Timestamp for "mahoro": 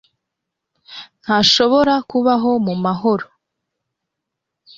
2.83-3.25